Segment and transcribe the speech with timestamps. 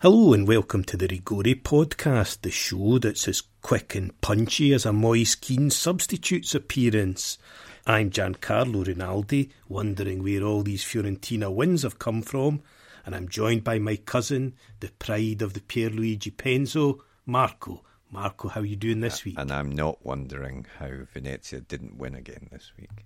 [0.00, 4.86] Hello and welcome to the Rigori podcast, the show that's as quick and punchy as
[4.86, 7.36] a Moise Kean substitute's appearance.
[7.84, 12.62] I'm Giancarlo Rinaldi, wondering where all these Fiorentina wins have come from,
[13.04, 17.82] and I'm joined by my cousin, the pride of the Pierluigi Penzo, Marco.
[18.12, 19.34] Marco, how are you doing this week?
[19.36, 23.04] And I'm not wondering how Venezia didn't win again this week.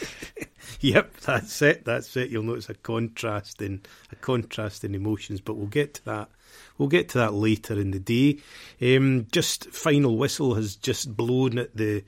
[0.80, 1.84] yep, that's it.
[1.84, 2.30] That's it.
[2.30, 6.30] You'll notice a contrast in a contrast in emotions, but we'll get to that.
[6.78, 8.40] We'll get to that later in the day.
[8.80, 12.04] Um, just final whistle has just blown at the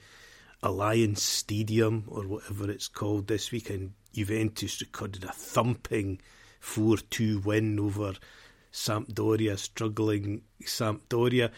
[0.62, 6.20] Alliance Stadium or whatever it's called this week, and Juventus recorded a thumping
[6.61, 8.14] four-two win over
[8.73, 11.51] Sampdoria, struggling Sampdoria.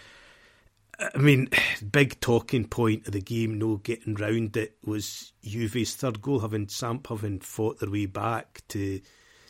[0.99, 1.49] I mean,
[1.91, 6.69] big talking point of the game, no getting round it, was Juve's third goal, having
[6.69, 9.01] Samp having fought their way back to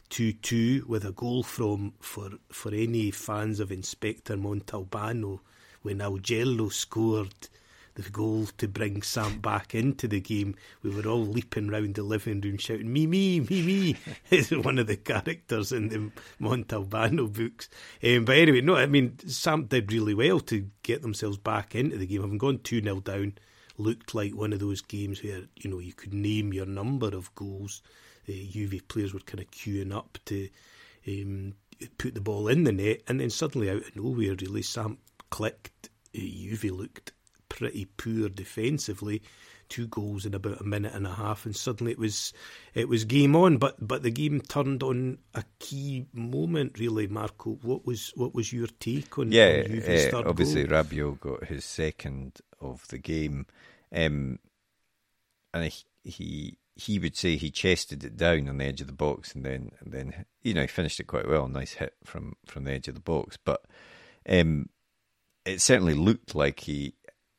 [0.09, 5.41] 2 2 with a goal from, for, for any fans of Inspector Montalbano,
[5.83, 7.49] when Augello scored
[7.97, 12.03] the goal to bring Samp back into the game, we were all leaping round the
[12.03, 13.97] living room shouting, me, me, me, me,
[14.31, 17.69] is one of the characters in the Montalbano books.
[18.05, 21.97] Um, but anyway, no, I mean, Samp did really well to get themselves back into
[21.97, 22.21] the game.
[22.21, 23.35] Having gone 2 0 down,
[23.79, 27.35] looked like one of those games where, you know, you could name your number of
[27.35, 27.83] goals.
[28.27, 30.49] The Juve players were kind of queuing up to
[31.09, 31.55] um,
[31.99, 34.99] put the ball in the net, and then suddenly out of nowhere, really, Samp
[35.31, 35.91] clicked.
[36.15, 37.13] Uh, Juve looked
[37.57, 39.23] pretty poor defensively.
[39.69, 42.33] Two goals in about a minute and a half, and suddenly it was
[42.73, 43.57] it was game on.
[43.57, 47.09] But but the game turned on a key moment, really.
[47.09, 49.33] Marco, what was what was your take on?
[49.33, 50.85] Yeah, on uh, obviously goal?
[50.85, 53.47] Rabiot got his second of the game,
[53.93, 54.39] um,
[55.53, 55.73] and he,
[56.09, 59.45] he he would say he chested it down on the edge of the box, and
[59.45, 61.49] then and then you know he finished it quite well.
[61.49, 63.65] Nice hit from from the edge of the box, but
[64.29, 64.69] um,
[65.47, 66.95] it certainly looked like he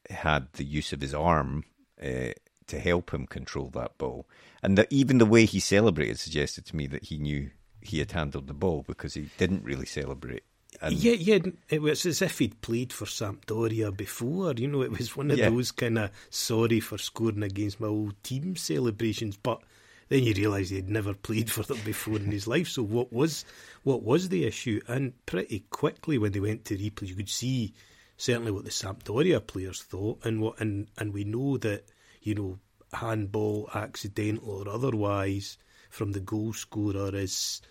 [0.09, 1.63] had the use of his arm
[2.01, 2.31] uh,
[2.67, 4.27] to help him control that ball.
[4.63, 7.51] And the, even the way he celebrated suggested to me that he knew
[7.81, 10.43] he had handled the ball because he didn't really celebrate.
[10.81, 11.39] And yeah, yeah,
[11.69, 14.53] it was as if he'd played for Sampdoria before.
[14.53, 15.49] You know, it was one of yeah.
[15.49, 19.37] those kind of sorry for scoring against my old team celebrations.
[19.37, 19.61] But
[20.09, 22.67] then you realise he'd never played for them before in his life.
[22.67, 23.45] So what was
[23.83, 24.81] what was the issue?
[24.87, 27.73] And pretty quickly, when they went to replay, you could see
[28.17, 31.85] certainly what the Sampdoria players thought, and what and and we know that
[32.21, 32.59] you know
[32.93, 35.57] handball, accidental or otherwise,
[35.89, 37.61] from the goal scorer is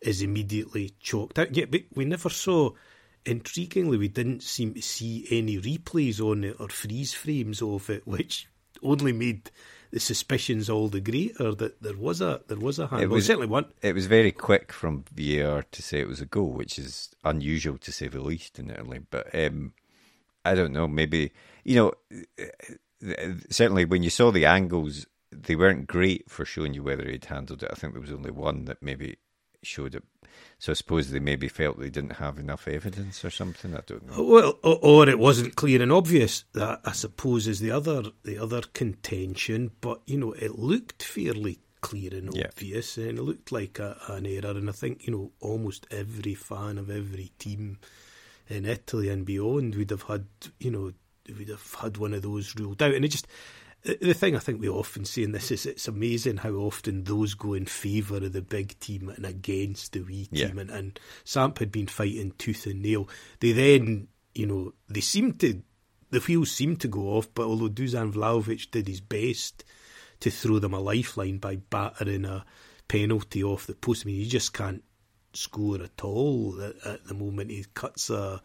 [0.00, 1.54] is immediately chalked out.
[1.56, 2.70] Yet, but we never saw.
[3.24, 8.06] Intriguingly, we didn't seem to see any replays on it or freeze frames of it,
[8.06, 8.46] which
[8.84, 9.50] only made
[9.90, 13.02] the suspicions all the greater that there was a there was a handball.
[13.02, 13.66] It was, certainly one.
[13.82, 17.78] It was very quick from VAR to say it was a goal, which is unusual
[17.78, 19.00] to say the least in Italy.
[19.10, 19.72] But um,
[20.50, 20.88] I don't know.
[20.88, 21.32] Maybe
[21.64, 21.92] you know.
[23.50, 27.62] Certainly, when you saw the angles, they weren't great for showing you whether he'd handled
[27.62, 27.70] it.
[27.70, 29.18] I think there was only one that maybe
[29.62, 30.04] showed it.
[30.58, 33.74] So I suppose they maybe felt they didn't have enough evidence or something.
[33.74, 34.22] I don't know.
[34.22, 36.44] Well, or, it wasn't clear and obvious.
[36.52, 39.72] That I suppose is the other the other contention.
[39.80, 42.46] But you know, it looked fairly clear and yeah.
[42.46, 44.50] obvious, and it looked like a, an error.
[44.50, 47.78] And I think you know almost every fan of every team
[48.48, 50.26] in Italy and beyond, we'd have had,
[50.58, 50.92] you know,
[51.36, 52.94] we'd have had one of those ruled out.
[52.94, 53.26] And it just,
[53.82, 57.34] the thing I think we often say in this is it's amazing how often those
[57.34, 60.54] go in favour of the big team and against the wee team.
[60.56, 60.60] Yeah.
[60.60, 63.08] And, and Samp had been fighting tooth and nail.
[63.40, 65.62] They then, you know, they seemed to,
[66.10, 69.64] the wheels seemed to go off, but although Dusan Vlahovic did his best
[70.20, 72.44] to throw them a lifeline by battering a
[72.88, 74.82] penalty off the post, I mean, you just can't
[75.36, 77.50] score at all at, at the moment.
[77.50, 78.40] He cuts a,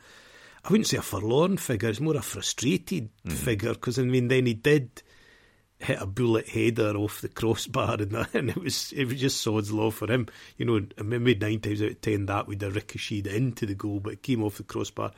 [0.63, 3.31] I wouldn't say a forlorn figure, it's more a frustrated mm.
[3.31, 5.03] figure because I mean, then he did
[5.79, 9.41] hit a bullet header off the crossbar and that, and it was it was just
[9.41, 10.27] sod's law for him.
[10.57, 13.99] You know, maybe nine times out of ten that would have ricocheted into the goal,
[13.99, 15.11] but it came off the crossbar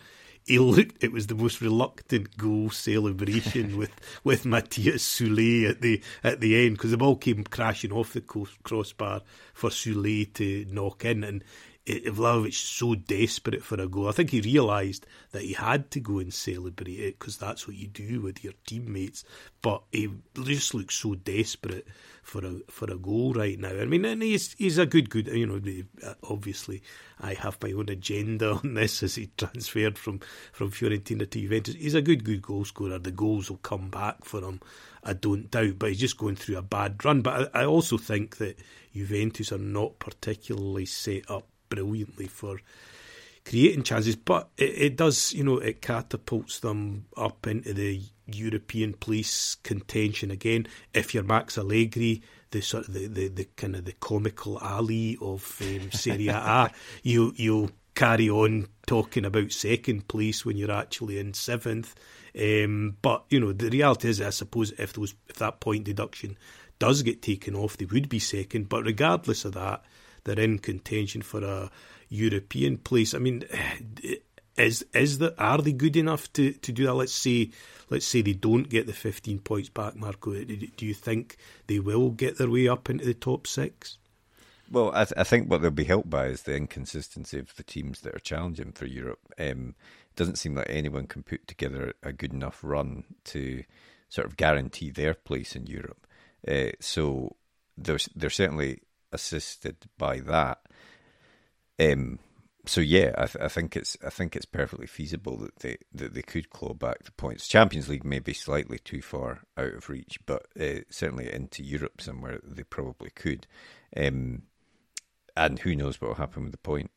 [0.46, 1.04] he looked.
[1.04, 3.92] It was the most reluctant goal celebration with
[4.24, 8.22] with Matthias Soulé at the at the end because the ball came crashing off the
[8.22, 9.22] crossbar
[9.54, 11.44] for Soulé to knock in, and
[11.86, 14.08] Vlahovic so desperate for a goal.
[14.08, 17.76] I think he realised that he had to go and celebrate it because that's what
[17.76, 19.26] you do with your teammates.
[19.62, 20.10] But he
[20.44, 21.86] just looks so desperate
[22.22, 23.72] for a for a goal right now.
[23.72, 25.28] I mean, and he's he's a good good.
[25.28, 25.62] You know,
[26.08, 26.82] uh, obviously
[27.20, 30.22] I have my own agenda on this as he transferred from
[30.54, 31.76] from Fiorentina to Juventus.
[31.76, 32.98] He's a good good goal scorer.
[32.98, 34.62] The goals will come back for him.
[35.04, 37.22] I don't doubt, but he's just going through a bad run.
[37.22, 38.58] But I, I also think that
[38.94, 41.46] Juventus are not particularly set up
[41.82, 42.60] brilliantly for
[43.46, 48.94] creating chances, but it, it does, you know, it catapults them up into the European
[48.94, 50.68] police contention again.
[50.94, 52.22] If you're Max Allegri,
[52.52, 56.72] the sort of the, the, the kind of the comical Ali of um, Serie A,
[57.04, 61.96] you you carry on talking about second place when you're actually in seventh.
[62.40, 66.38] Um, but you know the reality is, I suppose, if those if that point deduction
[66.80, 68.70] does get taken off, they would be second.
[68.70, 69.84] But regardless of that,
[70.24, 71.72] they're in contention for a
[72.10, 73.14] European place.
[73.14, 73.44] I mean,
[74.58, 76.94] is is that are they good enough to, to do that?
[76.94, 77.52] Let's say
[77.90, 80.34] let's say they don't get the 15 points back, Marco.
[80.34, 81.38] Do you think
[81.68, 83.98] they will get their way up into the top six?
[84.72, 87.64] Well, I, th- I think what they'll be helped by is the inconsistency of the
[87.64, 89.20] teams that are challenging for Europe.
[89.38, 89.76] Um,
[90.10, 93.64] it doesn't seem like anyone can put together a good enough run to
[94.10, 96.08] sort of guarantee their place in Europe.
[96.48, 97.36] Uh, so
[97.78, 98.80] they're, they're certainly
[99.14, 100.60] assisted by that.
[101.80, 102.20] Um,
[102.66, 106.14] so yeah, I, th- I, think it's I think it's perfectly feasible that they that
[106.14, 107.48] they could claw back the points.
[107.48, 112.00] Champions League may be slightly too far out of reach, but uh, certainly into Europe
[112.00, 113.48] somewhere they probably could.
[113.96, 114.44] Um,
[115.36, 116.92] and who knows what will happen with the point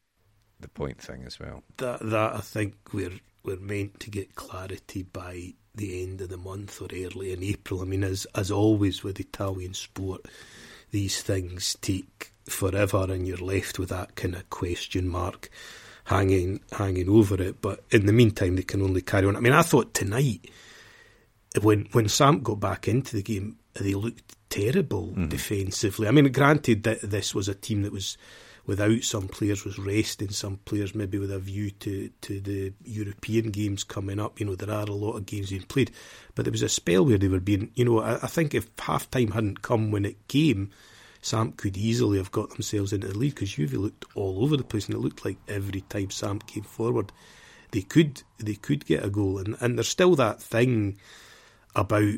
[0.61, 1.63] the point thing as well.
[1.79, 6.37] That that I think we're we're meant to get clarity by the end of the
[6.37, 7.83] month or early in April.
[7.83, 10.27] I mean, as as always with Italian sport,
[10.91, 15.51] these things take forever, and you're left with that kind of question mark
[16.05, 17.61] hanging hanging over it.
[17.61, 19.37] But in the meantime, they can only carry on.
[19.37, 20.51] I mean, I thought tonight
[21.63, 25.29] when when Samp got back into the game, they looked terrible mm.
[25.29, 26.09] defensively.
[26.09, 28.17] I mean, granted that this was a team that was
[28.67, 33.51] without some players was resting some players maybe with a view to, to the European
[33.51, 34.41] games coming up.
[34.41, 35.93] You know, there are a lot of games being played,
[36.35, 38.69] but there was a spell where they were being, you know, I, I think if
[38.79, 40.71] half time hadn't come when it came,
[41.23, 44.63] Samp could easily have got themselves into the lead because Juve looked all over the
[44.63, 47.11] place, and it looked like every time Samp came forward,
[47.73, 50.99] they could they could get a goal, and and there's still that thing
[51.75, 52.15] about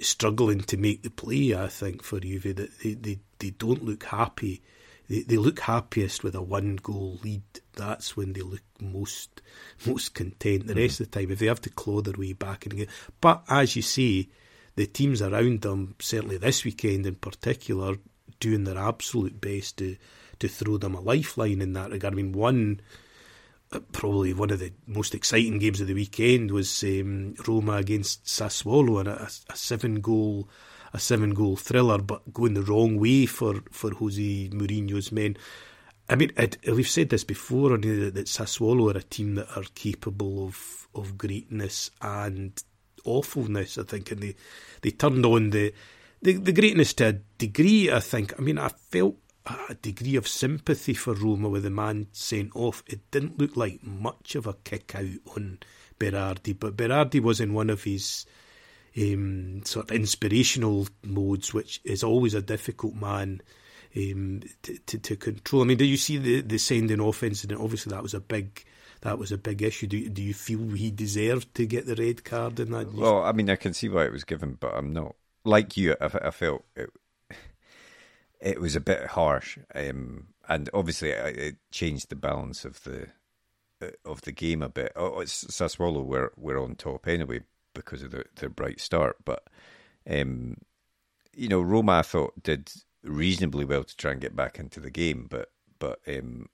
[0.00, 1.54] struggling to make the play.
[1.54, 4.62] I think for Juve that they they, they don't look happy.
[5.10, 7.42] They, they look happiest with a one goal lead.
[7.74, 9.42] That's when they look most
[9.84, 10.68] most content.
[10.68, 10.82] The mm-hmm.
[10.82, 12.86] rest of the time, if they have to claw their way back in again,
[13.20, 14.28] but as you say,
[14.76, 17.96] the teams around them, certainly this weekend in particular,
[18.38, 19.96] doing their absolute best to
[20.38, 22.14] to throw them a lifeline in that regard.
[22.14, 22.80] I mean, one
[23.72, 28.24] uh, probably one of the most exciting games of the weekend was um, Roma against
[28.26, 30.48] Sassuolo and a, a, seven goal
[30.92, 35.36] a seven goal thriller, but going the wrong way for for Jose Mourinho's men.
[36.08, 36.32] I mean,
[36.66, 41.16] we've said this before, that, that Sassuolo are a team that are capable of of
[41.16, 42.60] greatness and
[43.04, 43.78] awfulness.
[43.78, 44.34] I think, and they
[44.82, 45.72] they turned on the
[46.22, 48.34] the, the greatness to a degree, I think.
[48.38, 49.16] I mean, I felt
[49.68, 52.82] a degree of sympathy for Roma with the man sent off.
[52.86, 55.60] It didn't look like much of a kick out on
[55.98, 58.26] Berardi, but Berardi was in one of his
[58.98, 63.40] um, sort of inspirational modes, which is always a difficult man
[63.96, 65.62] um, to, to, to, control.
[65.62, 67.60] I mean, do you see the, the sending off incident?
[67.60, 68.64] Obviously, that was a big
[69.02, 69.86] that was a big issue.
[69.86, 72.92] Do, do you feel he deserved to get the red card in that?
[72.92, 75.14] Well, I mean, I can see why it was given, but I'm not
[75.44, 76.90] like you, I, I felt it,
[78.40, 83.08] it was a bit harsh, um, and obviously it, changed the balance of the
[84.04, 84.92] of the game a bit.
[84.96, 87.40] Oh, it's Sassuolo were were on top anyway
[87.74, 89.44] because of the, their bright start, but
[90.08, 90.56] um,
[91.34, 92.70] you know Roma I thought did
[93.02, 96.48] reasonably well to try and get back into the game, but but um,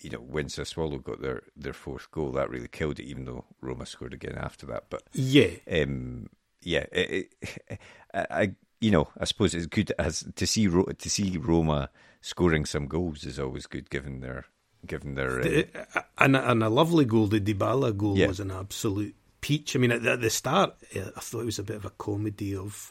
[0.00, 3.04] you know when Sassuolo got their, their fourth goal, that really killed it.
[3.04, 6.28] Even though Roma scored again after that, but yeah, um,
[6.62, 7.80] yeah, it, it,
[8.14, 12.86] I you know I suppose it's good as to see to see Roma scoring some
[12.86, 14.46] goals is always good given their
[14.86, 17.26] given their uh, and, and a lovely goal.
[17.26, 18.26] The Dybala goal yeah.
[18.26, 19.14] was an absolute
[19.44, 19.76] peach.
[19.76, 21.90] I mean, at, at the start, eh, I thought it was a bit of a
[21.90, 22.90] comedy of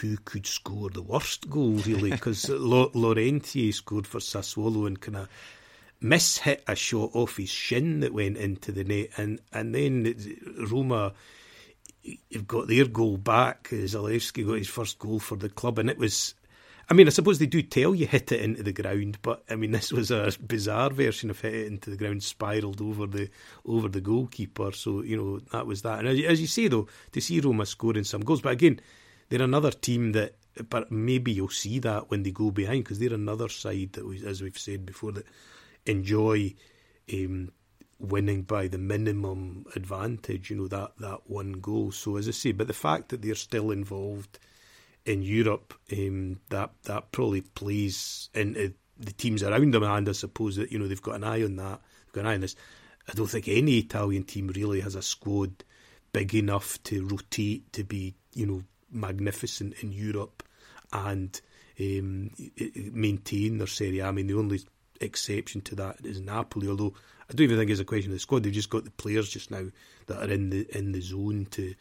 [0.00, 5.28] who could score the worst goal, really, because Laurienté scored for Sassuolo and kind of
[6.02, 10.14] mishit a shot off his shin that went into the net, and and then
[10.70, 11.12] Roma
[12.02, 13.68] you've got their goal back.
[13.70, 16.34] Zalewski got his first goal for the club, and it was.
[16.92, 19.56] I mean, I suppose they do tell you hit it into the ground, but I
[19.56, 23.30] mean, this was a bizarre version of hit it into the ground, spiralled over the
[23.64, 24.72] over the goalkeeper.
[24.72, 26.00] So you know that was that.
[26.00, 28.78] And as, as you say, though, to see Roma scoring some goals, but again,
[29.30, 30.34] they're another team that.
[30.68, 34.22] But maybe you'll see that when they go behind, because they're another side that, we,
[34.26, 35.24] as we've said before, that
[35.86, 36.52] enjoy
[37.10, 37.52] um,
[37.98, 41.90] winning by the minimum advantage, you know, that, that one goal.
[41.90, 44.38] So, as I say, but the fact that they're still involved
[45.04, 50.56] in Europe, um, that that probably plays into the teams around them, and I suppose
[50.56, 51.80] that, you know, they've got an eye on that.
[52.06, 52.56] They've got an eye on this.
[53.08, 55.64] I don't think any Italian team really has a squad
[56.12, 60.42] big enough to rotate to be, you know, magnificent in Europe
[60.92, 61.40] and
[61.80, 62.30] um,
[62.92, 64.06] maintain their Serie A.
[64.06, 64.60] I mean, the only
[65.00, 66.68] exception to that is Napoli.
[66.68, 66.94] Although
[67.28, 69.28] I don't even think it's a question of the squad; they've just got the players
[69.28, 69.66] just now
[70.06, 71.74] that are in the in the zone to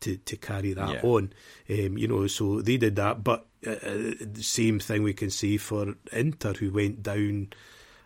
[0.00, 1.00] to, to carry that yeah.
[1.02, 1.32] on.
[1.68, 3.22] Um, you know, so they did that.
[3.22, 7.48] But uh, uh, the same thing we can say for Inter, who went down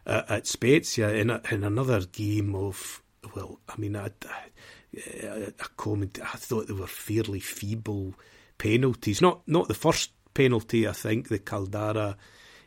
[0.06, 3.02] uh, at Spezia in, a, in another game of
[3.34, 8.14] well, I mean, I, I, I, comment, I thought they were fairly feeble
[8.58, 9.20] penalties.
[9.20, 10.86] Not not the first penalty.
[10.86, 12.16] I think the Caldara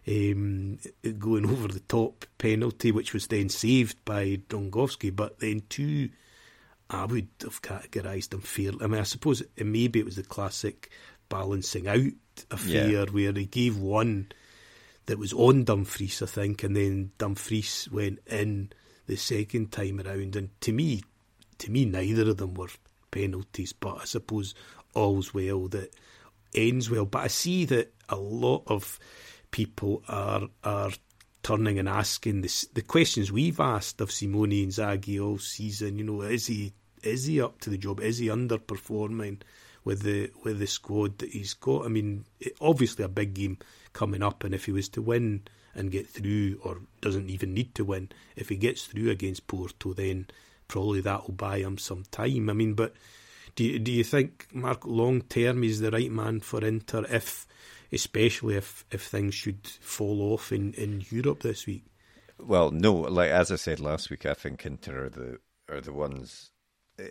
[0.08, 0.80] um,
[1.20, 6.10] going over the top penalty, which was then saved by Dragowski, but then two.
[6.90, 8.80] I would have categorised them fairly.
[8.82, 10.90] I mean, I suppose maybe it was the classic
[11.30, 12.14] balancing out
[12.52, 13.06] affair yeah.
[13.06, 14.32] where he gave one
[15.08, 18.72] that was on Dumfries, I think, and then Dumfries went in
[19.08, 20.36] the second time around.
[20.36, 21.02] And to me,
[21.60, 22.70] to me, neither of them were
[23.12, 24.54] penalties, but I suppose
[24.94, 25.94] all's well that
[26.54, 27.06] ends well.
[27.06, 29.00] But I see that a lot of
[29.52, 30.92] people are are
[31.48, 35.98] turning and asking this, the questions we've asked of Simone Inzaghi all season.
[35.98, 36.74] You know, is he
[37.04, 38.02] is he up to the job?
[38.02, 39.42] Is he underperforming
[39.86, 41.86] with the with the squad that he's got?
[41.86, 42.26] I mean,
[42.60, 43.60] obviously a big game
[43.94, 47.74] coming up, and if he was to win and get through, or doesn't even need
[47.76, 50.28] to win, if he gets through against Porto, then
[50.68, 52.50] probably that will buy him some time.
[52.50, 52.94] I mean, but
[53.56, 57.48] do you, do you think Mark long term is the right man for Inter if
[57.92, 61.86] especially if, if things should fall off in, in Europe this week?
[62.40, 62.94] Well, no.
[62.94, 65.40] Like as I said last week, I think Inter are the
[65.70, 66.52] are the ones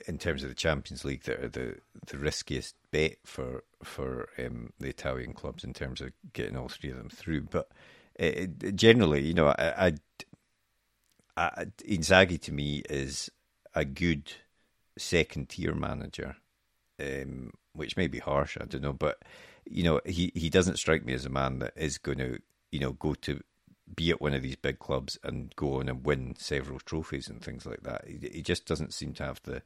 [0.07, 4.73] in terms of the Champions League that are the, the riskiest bet for for um,
[4.79, 7.43] the Italian clubs in terms of getting all three of them through.
[7.43, 7.69] But
[8.19, 9.93] uh, generally, you know, I, I,
[11.37, 13.31] I, Inzaghi to me is
[13.75, 14.33] a good
[14.99, 16.37] second tier manager,
[17.01, 19.23] um, which may be harsh, I don't know, but
[19.67, 22.39] you know, he, he doesn't strike me as a man that is going to,
[22.71, 23.41] you know, go to
[23.95, 27.43] be at one of these big clubs and go on and win several trophies and
[27.43, 28.05] things like that.
[28.07, 29.63] He, he just doesn't seem to have the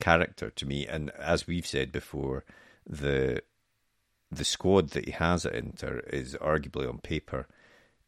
[0.00, 0.86] character to me.
[0.86, 2.44] And as we've said before,
[2.86, 3.42] the
[4.32, 7.48] the squad that he has at Inter is arguably on paper,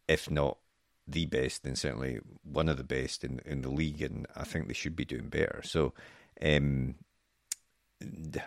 [0.06, 0.58] if not
[1.06, 4.66] the best, then certainly one of the best in in the league, and I think
[4.66, 5.60] they should be doing better.
[5.64, 5.94] So,
[6.40, 6.94] um,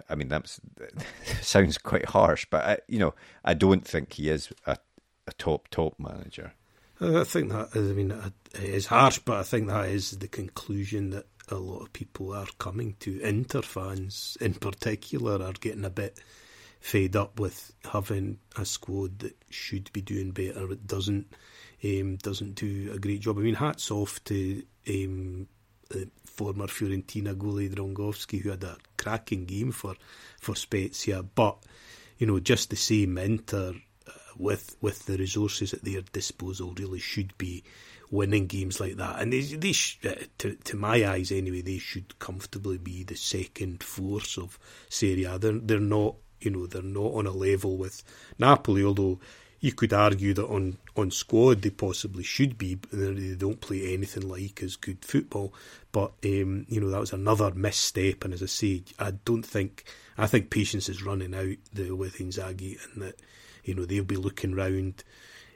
[0.09, 0.59] I mean, that
[1.41, 4.77] sounds quite harsh, but I, you know, I don't think he is a,
[5.27, 6.53] a top top manager.
[7.01, 8.11] I think that is, I mean,
[8.53, 12.33] it is harsh, but I think that is the conclusion that a lot of people
[12.33, 13.19] are coming to.
[13.21, 16.19] Inter fans, in particular, are getting a bit
[16.79, 21.33] fed up with having a squad that should be doing better, but doesn't
[21.83, 23.37] um, doesn't do a great job.
[23.37, 25.47] I mean, hats off to um,
[26.35, 29.95] former Fiorentina goalie Dragowski, who had a cracking game for
[30.39, 31.23] for Spezia.
[31.23, 31.57] But
[32.17, 33.73] you know, just the same, Inter
[34.07, 37.63] uh, with with the resources at their disposal really should be
[38.11, 39.19] winning games like that.
[39.19, 43.15] And they, they sh- uh, to to my eyes anyway, they should comfortably be the
[43.15, 45.39] second force of Serie A.
[45.39, 48.03] They're they're not you know they're not on a level with
[48.37, 49.19] Napoli, although
[49.65, 52.77] you could argue that on, on squad they possibly should be.
[52.93, 55.55] They don't play anything like as good football.
[55.91, 58.23] But um, you know that was another misstep.
[58.23, 59.85] And as I say, I don't think
[60.19, 63.15] I think patience is running out the, with Inzaghi, and that
[63.63, 65.03] you know they'll be looking round.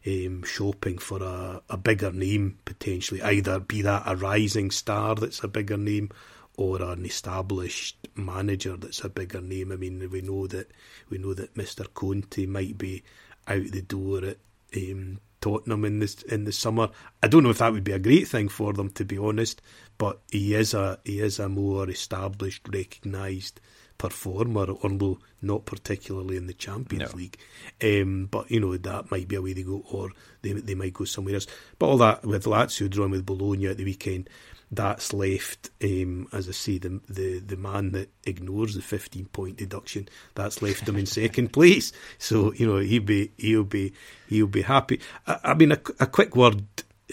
[0.08, 5.44] Um, shopping for a, a bigger name potentially, either be that a rising star that's
[5.44, 6.10] a bigger name,
[6.56, 9.74] or an established manager that's a bigger name.
[9.74, 10.72] I mean, we know that
[11.10, 11.86] we know that Mr.
[11.94, 13.04] Conte might be
[13.50, 14.38] out the door at
[14.76, 16.90] um, Tottenham in this in the summer.
[17.24, 19.62] I don't know if that would be a great thing for them, to be honest.
[19.98, 23.60] But he is a he is a more established, recognised
[23.98, 27.18] performer, although not particularly in the Champions no.
[27.18, 27.38] League.
[27.84, 30.10] Um, but you know that might be a way they go, or
[30.42, 31.48] they they might go somewhere else.
[31.78, 34.30] But all that with Lazio drawing with Bologna at the weekend,
[34.72, 39.58] that's left, um, as I say, the, the the man that ignores the fifteen point
[39.58, 40.08] deduction.
[40.36, 41.92] That's left him in second place.
[42.20, 43.94] So you know he'll be he'll be
[44.28, 45.02] he'll be happy.
[45.26, 46.64] I, I mean, a, a, quick word,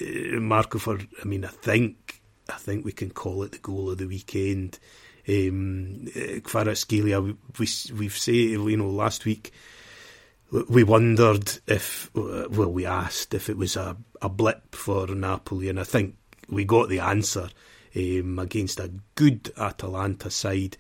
[0.00, 0.78] uh, Marco.
[0.78, 2.20] For I mean, I think
[2.50, 4.78] I think we can call it the goal of the weekend.
[5.28, 9.52] Um, Kvaratskhelia, we, we we've said you know last week
[10.68, 15.80] we wondered if, well, we asked if it was a, a blip for Napoli, and
[15.80, 16.14] I think
[16.48, 17.48] we got the answer
[17.94, 20.76] um, against a good Atalanta side.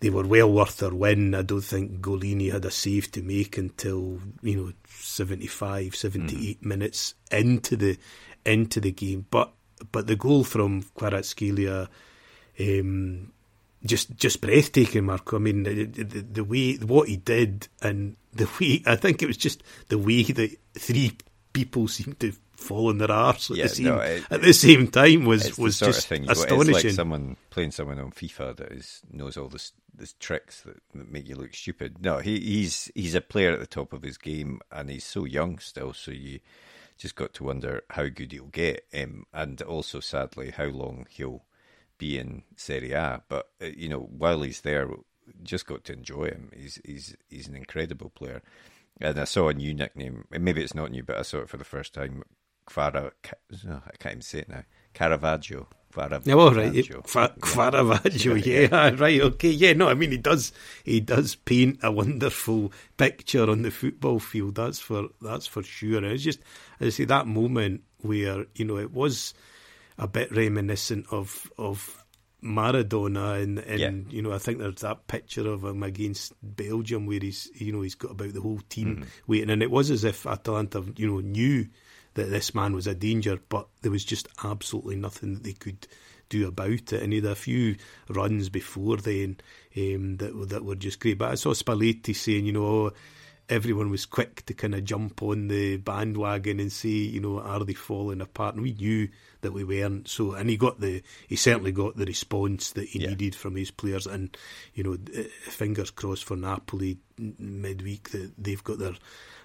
[0.00, 1.34] They were well worth their win.
[1.34, 6.64] I don't think Gollini had a save to make until you know 75, 78 mm.
[6.64, 7.98] minutes into the
[8.44, 9.26] into the game.
[9.30, 9.52] But
[9.90, 11.88] but the goal from Kvaratskhelia,
[12.60, 13.32] um,
[13.84, 15.36] just just breathtaking, Marco.
[15.36, 19.26] I mean, the, the, the, way what he did, and the way I think it
[19.26, 21.16] was just the way that three
[21.52, 24.52] people seemed to fall on their arse at, yeah, the, same, no, it, at the
[24.52, 26.30] same time was was just astonishing.
[26.30, 30.76] It's like someone playing someone on FIFA that is knows all the the tricks that,
[30.94, 32.02] that, make you look stupid.
[32.04, 35.24] No, he, he's he's a player at the top of his game, and he's so
[35.24, 35.92] young still.
[35.92, 36.40] So you
[36.98, 41.44] just got to wonder how good he'll get, um, and also sadly how long he'll
[41.96, 43.22] be in Serie A.
[43.28, 44.90] But uh, you know, while he's there,
[45.42, 46.50] just got to enjoy him.
[46.54, 48.42] He's he's he's an incredible player.
[49.00, 50.24] And I saw a new nickname.
[50.30, 52.24] Maybe it's not new, but I saw it for the first time.
[52.68, 54.64] Kvara, I can't even say it now.
[54.94, 55.66] Caravaggio.
[55.92, 56.38] Caravaggio.
[56.38, 56.88] Oh, right.
[57.04, 59.72] Qu- Caravaggio, yeah, right, okay, yeah.
[59.72, 60.52] No, I mean he does,
[60.84, 64.56] he does paint a wonderful picture on the football field.
[64.56, 66.04] That's for that's for sure.
[66.04, 66.40] It's just,
[66.80, 69.34] as I say, that moment where you know it was
[69.98, 72.04] a bit reminiscent of of
[72.42, 73.90] Maradona and, and yeah.
[74.14, 77.80] you know I think there's that picture of him against Belgium where he's you know
[77.80, 79.04] he's got about the whole team mm-hmm.
[79.26, 81.66] waiting and it was as if Atalanta you know knew
[82.18, 85.86] that this man was a danger but there was just absolutely nothing that they could
[86.28, 87.76] do about it and he had a few
[88.08, 89.36] runs before then
[89.76, 92.92] um, that that were just great but I saw Spalletti saying you know
[93.48, 97.64] everyone was quick to kind of jump on the bandwagon and say, you know, are
[97.64, 98.54] they falling apart?
[98.54, 99.08] And we knew
[99.40, 100.08] that we weren't.
[100.08, 103.10] So, and he got the, he certainly got the response that he yeah.
[103.10, 104.06] needed from his players.
[104.06, 104.36] And,
[104.74, 106.98] you know, uh, fingers crossed for Napoli
[107.38, 108.94] midweek that they've got their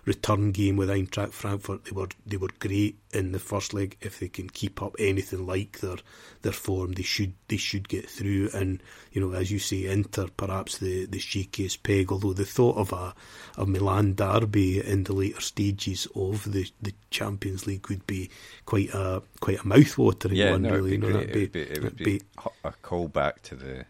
[0.05, 3.97] return game with Eintracht Frankfurt, they were they were great in the first leg.
[4.01, 5.97] If they can keep up anything like their
[6.41, 8.50] their form, they should they should get through.
[8.53, 8.81] And
[9.12, 12.12] you know, as you say, Inter perhaps the, the shakiest peg.
[12.12, 13.13] Although the thought of a
[13.57, 18.29] a Milan derby in the later stages of the, the Champions League would be
[18.65, 20.61] quite a quite a mouthwatering yeah, one.
[20.63, 22.21] No, really, you know, that'd be, it would be, it would be, be
[22.63, 23.85] a callback to the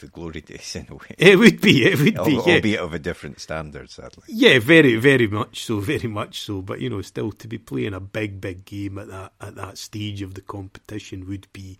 [0.00, 1.14] the glory days in a way.
[1.18, 2.38] It would be, it would be, yeah.
[2.38, 4.24] albeit of a different standard, sadly.
[4.28, 6.62] Yeah, very, very much so, very much so.
[6.62, 9.78] But you know, still to be playing a big, big game at that at that
[9.78, 11.78] stage of the competition would be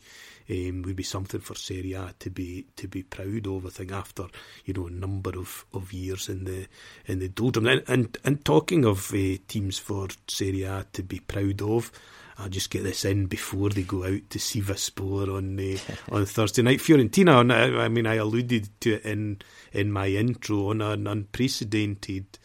[0.51, 3.67] um, would be something for Serie A to be to be proud of.
[3.67, 4.27] I think after
[4.65, 6.67] you know a number of, of years in the
[7.07, 11.21] in the doldrum, and and, and talking of uh, teams for Serie A to be
[11.21, 11.93] proud of.
[12.39, 15.79] I'll just get this in before they go out to see Sivasspor on uh,
[16.17, 16.79] on Thursday night.
[16.79, 19.39] Fiorentina, I, I mean, I alluded to it in
[19.73, 22.39] in my intro on an unprecedented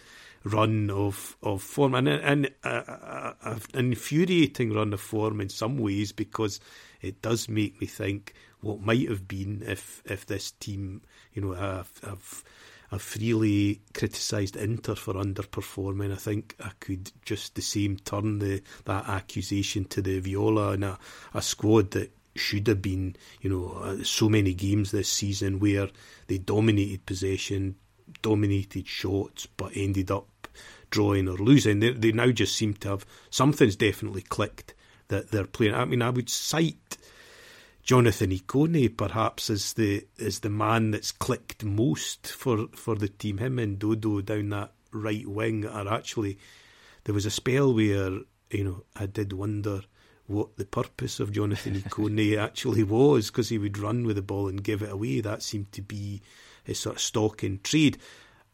[0.44, 6.12] run of of form and and uh, an infuriating run of form in some ways
[6.12, 6.60] because
[7.02, 11.02] it does make me think what might have been if if this team,
[11.34, 12.44] you know, have, have
[12.94, 16.14] I've freely criticised Inter for underperforming.
[16.14, 20.84] I think I could just the same turn the that accusation to the Viola and
[20.84, 21.00] a,
[21.34, 25.90] a squad that should have been, you know, uh, so many games this season where
[26.28, 27.76] they dominated possession,
[28.22, 30.48] dominated shots, but ended up
[30.92, 31.80] drawing or losing.
[31.80, 34.76] They, they now just seem to have something's definitely clicked
[35.08, 35.74] that they're playing.
[35.74, 36.98] I mean, I would cite
[37.84, 43.40] Jonathan Ikone perhaps is the is the man that's clicked most for, for the team.
[43.40, 46.38] Him and Dodo down that right wing are actually
[47.04, 48.20] there was a spell where,
[48.50, 49.82] you know, I did wonder
[50.28, 54.48] what the purpose of Jonathan Ikone actually was because he would run with the ball
[54.48, 55.20] and give it away.
[55.20, 56.22] That seemed to be
[56.64, 57.98] his sort of stock in trade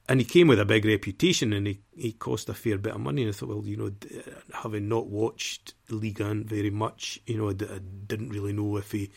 [0.10, 3.00] and he came with a big reputation and he, he cost a fair bit of
[3.00, 3.22] money.
[3.22, 3.92] And I thought, well, you know,
[4.52, 9.12] having not watched Liga very much, you know, I didn't really know if he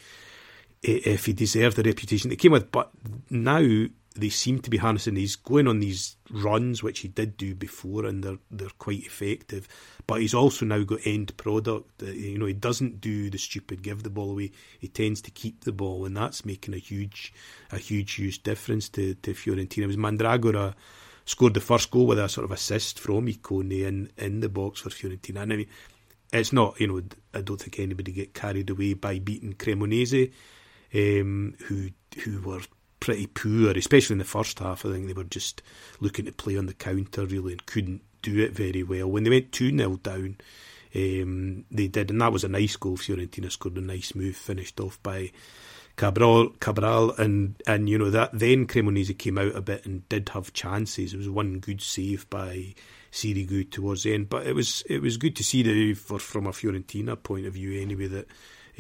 [0.85, 2.71] eh, if he deserved the reputation that came with.
[2.71, 2.91] But
[3.31, 5.17] now they seem to be harnessing.
[5.17, 9.69] He's going on these runs, which he did do before, and they're they're quite effective.
[10.07, 12.03] But he's also now got end product.
[12.03, 14.53] You know, he doesn't do the stupid give the ball away.
[14.79, 17.33] He tends to keep the ball, and that's making a huge
[17.71, 19.85] a huge huge difference to to Fiorentina.
[19.85, 20.75] It was Mandragora
[21.25, 24.81] scored the first goal with a sort of assist from Ikone in in the box
[24.81, 25.43] for Fiorentina.
[25.43, 25.69] And I mean,
[26.33, 27.03] it's not you know
[27.35, 30.33] I don't think anybody get carried away by beating Cremonese,
[30.95, 31.91] um, who
[32.25, 32.61] who were
[33.03, 34.87] pretty poor, especially in the first half.
[34.87, 35.61] I think they were just
[35.99, 39.09] looking to play on the counter really and couldn't do it very well.
[39.09, 40.37] When they went 2 0 down,
[40.95, 42.97] um, they did, and that was a nice goal.
[42.97, 45.33] Fiorentina scored a nice move, finished off by
[45.97, 50.29] Cabral, Cabral, and and you know that then Cremonese came out a bit and did
[50.29, 51.13] have chances.
[51.13, 52.75] It was one good save by
[53.11, 56.47] Sirigu towards the end, but it was it was good to see that for from
[56.47, 58.29] a Fiorentina point of view anyway that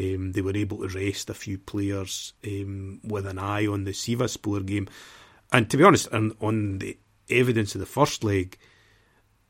[0.02, 3.92] um, they were able to rest a few players um, with an eye on the
[3.92, 4.88] Sivasspor game.
[5.52, 6.98] And to be honest, on, on the
[7.30, 8.58] evidence of the first leg,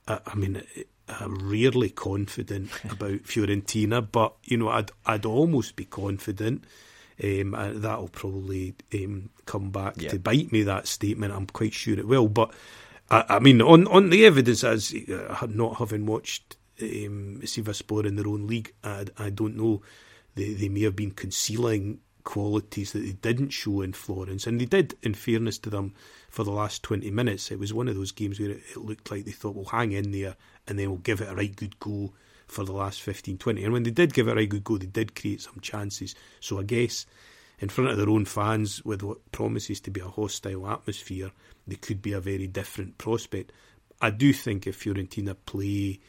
[0.07, 0.63] I, I mean,
[1.09, 6.65] I'm rarely confident about Fiorentina, but you know, I'd I'd almost be confident.
[7.23, 10.11] Um, that'll probably um, come back yeah.
[10.11, 10.63] to bite me.
[10.63, 12.29] That statement, I'm quite sure it will.
[12.29, 12.53] But
[13.11, 18.17] I, I mean, on on the evidence, as uh, not having watched um, Sivasspor in
[18.17, 19.83] their own league, I, I don't know.
[20.35, 24.65] They they may have been concealing qualities that they didn't show in Florence, and they
[24.67, 24.97] did.
[25.03, 25.95] In fairness to them,
[26.29, 29.11] for the last twenty minutes, it was one of those games where it, it looked
[29.11, 31.79] like they thought, "We'll hang in there, and then we'll give it a right good
[31.81, 32.13] go."
[32.49, 33.65] For the last 15, 20.
[33.65, 36.15] And when they did give it a right good go, they did create some chances.
[36.41, 37.07] So I guess
[37.63, 41.31] in front of their own fans with what promises to be a hostile atmosphere,
[41.67, 43.53] they could be a very different prospect.
[44.03, 46.01] I do think if Fiorentina play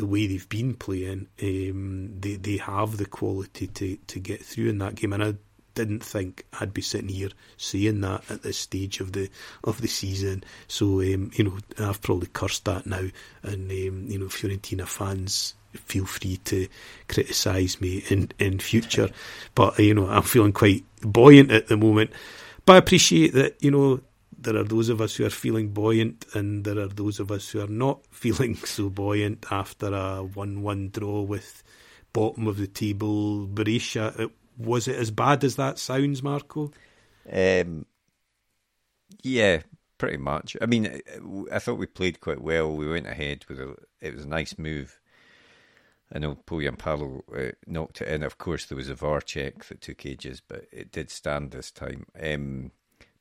[0.00, 4.70] the way they've been playing, um, they they have the quality to, to get through
[4.70, 5.12] in that game.
[5.12, 5.34] And I
[5.74, 9.28] didn't think I'd be sitting here saying that at this stage of the
[9.62, 10.42] of the season.
[10.68, 13.08] So um, you know, I've probably cursed that now,
[13.42, 16.66] and um, you know, Fiorentina fans feel free to
[17.08, 19.10] criticise me in in future.
[19.54, 22.10] But you know, I'm feeling quite buoyant at the moment.
[22.64, 24.00] But I appreciate that you know
[24.40, 27.50] there are those of us who are feeling buoyant, and there are those of us
[27.50, 31.62] who are not feeling so buoyant after a one-one draw with
[32.12, 34.30] bottom of the table Brescia.
[34.58, 36.70] Was it as bad as that sounds, Marco?
[37.30, 37.86] Um,
[39.22, 39.62] yeah,
[39.98, 40.56] pretty much.
[40.60, 41.00] I mean,
[41.52, 42.74] I thought we played quite well.
[42.74, 43.76] We went ahead with a.
[44.00, 45.00] It was a nice move.
[46.12, 48.22] I know Pohjanpalo uh, knocked it in.
[48.22, 51.70] Of course, there was a VAR check that took ages, but it did stand this
[51.70, 52.06] time.
[52.20, 52.72] Um,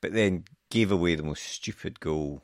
[0.01, 2.41] but then gave away the most stupid goal,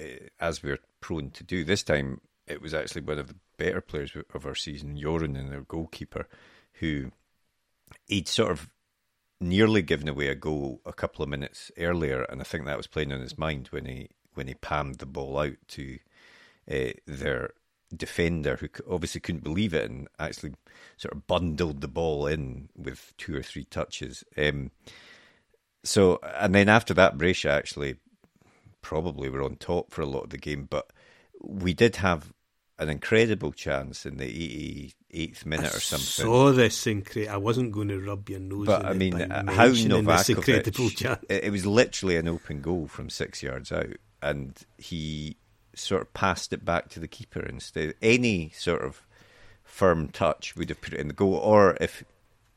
[0.00, 1.64] uh, as we're prone to do.
[1.64, 5.52] This time, it was actually one of the better players of our season, Joronen, and
[5.52, 6.28] their goalkeeper,
[6.74, 7.12] who
[8.06, 8.68] he'd sort of
[9.40, 12.86] nearly given away a goal a couple of minutes earlier, and I think that was
[12.86, 15.98] playing on his mind when he when he palmed the ball out to
[16.70, 17.50] uh, their
[17.94, 20.54] defender, who obviously couldn't believe it and actually
[20.96, 24.24] sort of bundled the ball in with two or three touches.
[24.38, 24.70] Um,
[25.84, 27.96] so, and then after that, Brescia actually
[28.80, 30.90] probably were on top for a lot of the game, but
[31.40, 32.32] we did have
[32.78, 36.06] an incredible chance in the 88th minute I or something.
[36.06, 37.34] saw this incredible.
[37.34, 38.66] I wasn't going to rub your nose.
[38.66, 41.22] But I mean, how Novakovich?
[41.28, 45.36] It, it was literally an open goal from six yards out, and he
[45.74, 47.94] sort of passed it back to the keeper instead.
[48.02, 49.06] Any sort of
[49.64, 52.04] firm touch would have put it in the goal, or if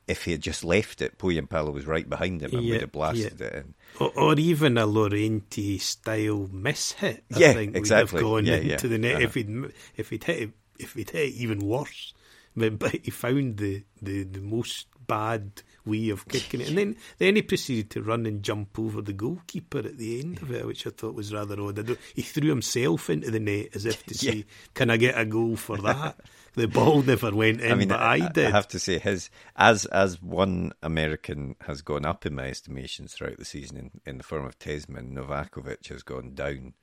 [0.08, 2.92] if he had just left it, Pohjanpalo was right behind him and yeah, would have
[2.92, 3.48] blasted yeah.
[3.48, 3.74] it in.
[4.00, 7.24] Or, or, even a Laurienté style miss hit.
[7.34, 8.24] I yeah, think exactly.
[8.24, 9.24] would have gone yeah, into the net uh-huh.
[9.24, 12.14] if he'd if he'd hit it, if he'd hit it even worse.
[12.56, 16.96] But, but he found the, the, the most bad way of kicking it, and then
[17.18, 20.66] then he proceeded to run and jump over the goalkeeper at the end of it,
[20.66, 21.98] which I thought was rather odd.
[22.14, 25.56] He threw himself into the net as if to say, "Can I get a goal
[25.56, 26.18] for that?"
[26.62, 28.48] the ball never went in, I mean, but I, I, did.
[28.48, 33.14] I have to say, his as as one American has gone up in my estimations
[33.14, 36.74] throughout the season in, in the form of Tessmann, Novakovich has gone down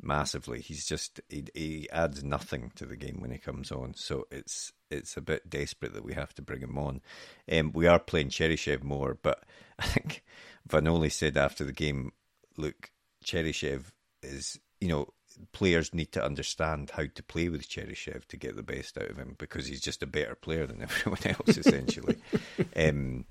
[0.00, 0.60] massively.
[0.60, 4.72] He's just he, he adds nothing to the game when he comes on, so it's
[4.90, 7.00] it's a bit desperate that we have to bring him on.
[7.50, 9.44] Um, we are playing Cheryshev more, but
[9.78, 10.22] I think
[10.68, 12.12] Vanoli said after the game,
[12.56, 12.90] "Look,
[13.24, 13.86] Cheryshev
[14.22, 15.08] is you know
[15.52, 19.16] players need to understand how to play with Cheryshev to get the best out of
[19.16, 22.16] him because he's just a better player than everyone else, essentially.
[22.76, 23.24] um,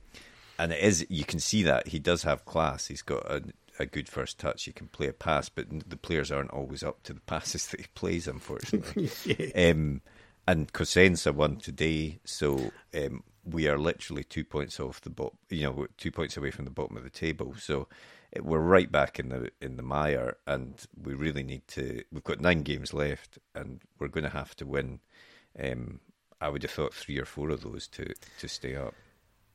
[0.60, 2.88] and it is you can see that he does have class.
[2.88, 3.44] He's got a,
[3.80, 4.64] a good first touch.
[4.64, 7.82] He can play a pass, but the players aren't always up to the passes that
[7.82, 9.10] he plays, unfortunately.
[9.26, 9.70] yeah.
[9.70, 10.02] um,
[10.48, 15.38] and Cosenza won today, so um, we are literally two points off the bottom.
[15.50, 17.56] You know, two points away from the bottom of the table.
[17.58, 17.88] So
[18.42, 22.04] we're right back in the in the mire, and we really need to.
[22.12, 25.00] We've got nine games left, and we're going to have to win.
[25.62, 26.00] Um,
[26.42, 28.94] I would have thought three or four of those to to stay up.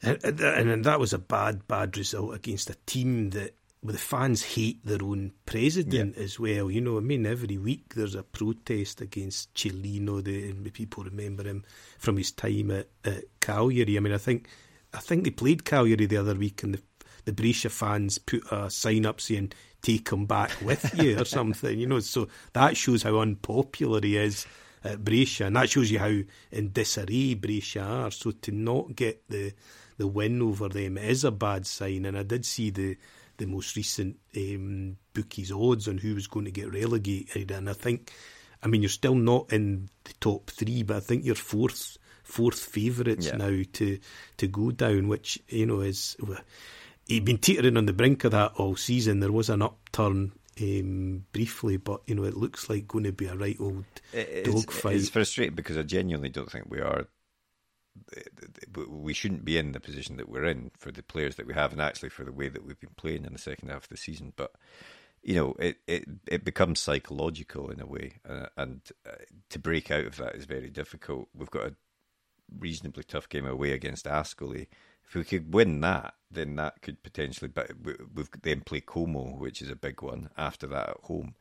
[0.01, 4.43] And, and that was a bad, bad result against a team that well, the fans
[4.43, 6.23] hate their own president yeah.
[6.23, 6.71] as well.
[6.71, 10.23] You know, I mean, every week there's a protest against Cellino.
[10.23, 11.65] The people remember him
[11.99, 13.97] from his time at, at Cagliari.
[13.97, 14.49] I mean, I think
[14.93, 16.83] I think they played Cagliari the other week, and the
[17.29, 21.79] the Brescia fans put a sign up saying "Take him back with you" or something.
[21.79, 24.47] You know, so that shows how unpopular he is
[24.83, 28.11] at Brescia, and that shows you how in disarray Brescia are.
[28.11, 29.53] So to not get the
[29.99, 32.07] the win over them is a bad sign.
[32.07, 32.97] And I did see the
[33.37, 37.75] the most recent um, bookies odds on who was going to get relegated, and I
[37.75, 38.11] think,
[38.63, 42.59] I mean, you're still not in the top three, but I think you're fourth fourth
[42.59, 43.37] favourites yeah.
[43.37, 43.99] now to
[44.39, 46.17] to go down, which you know is
[47.09, 49.21] he'd been teetering on the brink of that all season.
[49.21, 53.27] There was an upturn um, briefly, but you know it looks like going to be
[53.27, 53.85] a right old
[54.45, 54.97] dogfight.
[54.97, 57.07] It's frustrating because I genuinely don't think we are.
[58.77, 61.73] We shouldn't be in the position that we're in for the players that we have,
[61.73, 63.97] and actually for the way that we've been playing in the second half of the
[63.97, 64.33] season.
[64.37, 64.53] But
[65.23, 69.13] you know, it it, it becomes psychological in a way, uh, and uh,
[69.51, 71.29] to break out of that is very difficult.
[71.35, 71.75] We've got a
[72.59, 74.69] reasonably tough game away against Ascoli.
[75.09, 77.49] If we could win that, then that could potentially.
[77.49, 77.71] But
[78.15, 81.35] we've then play Como, which is a big one after that at home.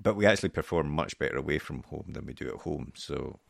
[0.00, 2.92] But we actually perform much better away from home than we do at home.
[2.94, 3.40] So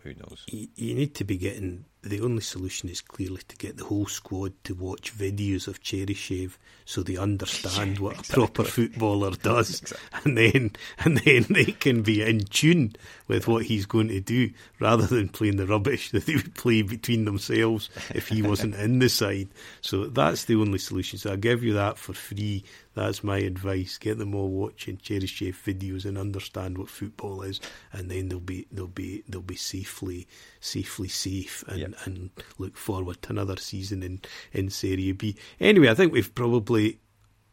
[0.00, 0.44] who knows?
[0.48, 4.06] You, you need to be getting the only solution is clearly to get the whole
[4.06, 8.44] squad to watch videos of Cheryshev so they understand yeah, what exactly.
[8.44, 10.20] a proper footballer does, exactly.
[10.24, 12.94] and then and then they can be in tune
[13.26, 16.82] with what he's going to do, rather than playing the rubbish that they would play
[16.82, 19.48] between themselves if he wasn't in the side.
[19.80, 21.18] So that's the only solution.
[21.18, 22.64] So I'll give you that for free.
[22.94, 23.98] That's my advice.
[23.98, 27.60] Get them all watching Cheryshev videos and understand what football is,
[27.92, 30.26] and then they'll be they'll be they'll be safely
[30.64, 31.94] safely safe and, yep.
[32.04, 34.20] and look forward to another season in,
[34.52, 35.36] in Serie B.
[35.60, 37.00] Anyway, I think we've probably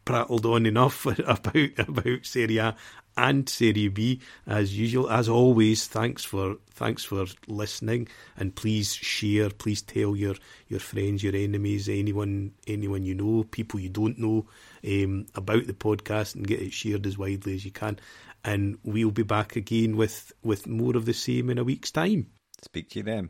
[0.06, 2.76] prattled on enough about about Serie A
[3.18, 5.10] and Serie B as usual.
[5.10, 9.50] As always, thanks for thanks for listening, and please share.
[9.50, 10.36] Please tell your
[10.68, 14.48] your friends, your enemies, anyone anyone you know, people you don't know,
[14.88, 18.00] um, about the podcast, and get it shared as widely as you can.
[18.44, 22.28] And we'll be back again with with more of the same in a week's time.
[22.64, 23.30] Speak to you then.